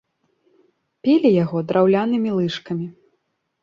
[1.05, 2.95] Пілі яго драўлянымі лыжкамі.